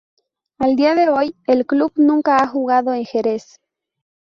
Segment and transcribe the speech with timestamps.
[0.57, 3.59] A día de hoy el club nunca ha jugado en Jerez.